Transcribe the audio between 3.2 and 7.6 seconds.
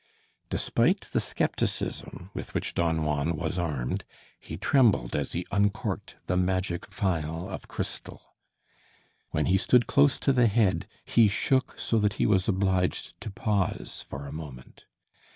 was armed, he trembled as he uncorked the magic phial